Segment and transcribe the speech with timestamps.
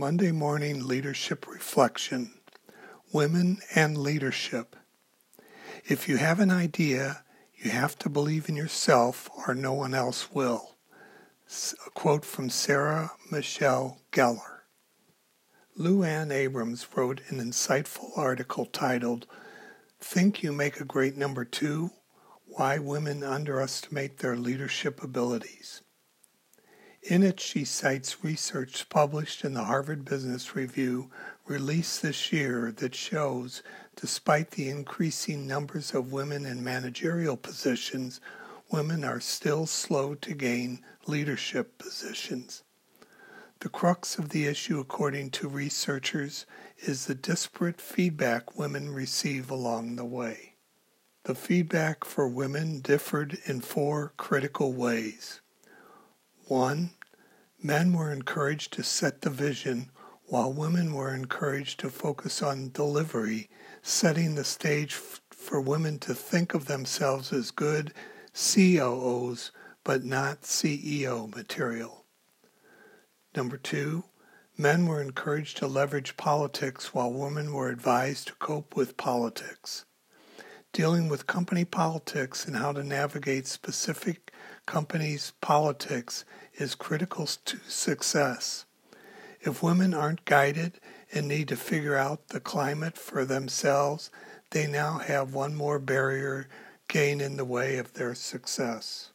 [0.00, 2.32] Monday Morning Leadership Reflection
[3.12, 4.74] Women and Leadership.
[5.84, 7.22] If you have an idea,
[7.54, 10.76] you have to believe in yourself or no one else will.
[11.86, 14.60] A quote from Sarah Michelle Gellar.
[15.76, 19.26] Lou Ann Abrams wrote an insightful article titled,
[20.00, 21.90] Think You Make a Great Number Two?
[22.46, 25.82] Why Women Underestimate Their Leadership Abilities.
[27.02, 31.10] In it, she cites research published in the Harvard Business Review
[31.46, 33.62] released this year that shows,
[33.96, 38.20] despite the increasing numbers of women in managerial positions,
[38.70, 42.64] women are still slow to gain leadership positions.
[43.60, 46.44] The crux of the issue, according to researchers,
[46.78, 50.54] is the disparate feedback women receive along the way.
[51.24, 55.40] The feedback for women differed in four critical ways.
[56.50, 56.90] One,
[57.62, 59.88] men were encouraged to set the vision
[60.24, 63.48] while women were encouraged to focus on delivery,
[63.82, 67.94] setting the stage f- for women to think of themselves as good
[68.34, 69.52] COOs
[69.84, 72.04] but not CEO material.
[73.36, 74.02] Number two,
[74.58, 79.84] men were encouraged to leverage politics while women were advised to cope with politics
[80.72, 84.32] dealing with company politics and how to navigate specific
[84.66, 88.64] companies' politics is critical to success.
[89.40, 90.78] If women aren't guided
[91.12, 94.10] and need to figure out the climate for themselves,
[94.50, 96.48] they now have one more barrier
[96.88, 99.10] gain in the way of their success.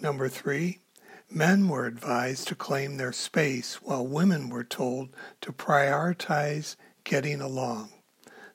[0.00, 0.78] Number three,
[1.30, 5.10] men were advised to claim their space while women were told
[5.42, 7.90] to prioritize getting along.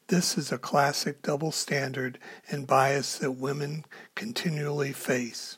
[0.07, 2.19] This is a classic double standard
[2.51, 5.57] and bias that women continually face.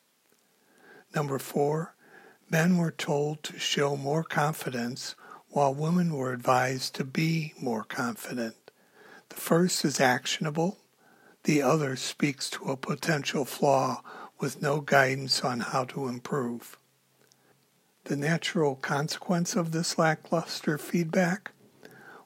[1.14, 1.95] Number four,
[2.50, 5.16] men were told to show more confidence
[5.50, 8.56] while women were advised to be more confident.
[9.28, 10.78] The first is actionable,
[11.44, 14.02] the other speaks to a potential flaw
[14.40, 16.78] with no guidance on how to improve.
[18.06, 21.52] The natural consequence of this lackluster feedback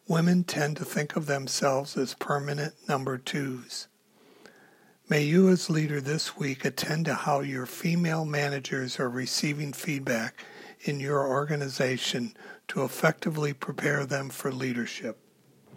[0.08, 3.88] women tend to think of themselves as permanent number twos.
[5.10, 10.44] May you, as leader this week, attend to how your female managers are receiving feedback
[10.82, 12.34] in your organization
[12.70, 15.20] to effectively prepare them for leadership.